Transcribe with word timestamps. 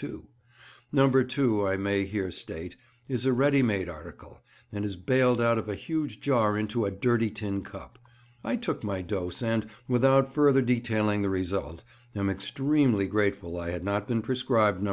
2." 0.00 0.28
No. 0.92 1.10
2, 1.10 1.66
I 1.66 1.76
may 1.76 2.04
here 2.04 2.30
state, 2.30 2.76
is 3.08 3.26
a 3.26 3.32
ready 3.32 3.64
made 3.64 3.88
article, 3.88 4.38
and 4.70 4.84
is 4.84 4.94
baled 4.94 5.40
out 5.40 5.58
of 5.58 5.68
a 5.68 5.74
huge 5.74 6.20
jar 6.20 6.56
into 6.56 6.84
a 6.84 6.90
dirty 6.92 7.28
tin 7.30 7.62
cup. 7.64 7.98
I 8.44 8.54
took 8.54 8.84
my 8.84 9.02
dose, 9.02 9.42
and, 9.42 9.66
without 9.88 10.32
further 10.32 10.62
detailing 10.62 11.22
the 11.22 11.30
result, 11.30 11.82
am 12.14 12.30
extremely 12.30 13.08
grateful 13.08 13.58
I 13.58 13.70
had 13.70 13.82
not 13.82 14.06
been 14.06 14.22
prescribed 14.22 14.80
No. 14.80 14.86